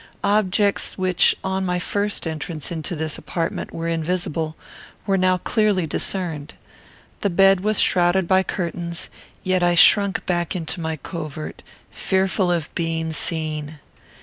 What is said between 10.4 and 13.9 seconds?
into my covert, fearful of being seen.